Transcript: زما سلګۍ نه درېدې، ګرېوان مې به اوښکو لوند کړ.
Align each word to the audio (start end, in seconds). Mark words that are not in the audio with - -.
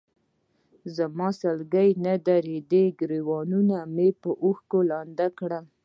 زما 0.95 1.27
سلګۍ 1.39 1.89
نه 2.05 2.13
درېدې، 2.27 2.83
ګرېوان 2.99 3.49
مې 3.95 4.07
به 4.19 4.29
اوښکو 4.43 4.79
لوند 4.89 5.19
کړ. 5.39 5.51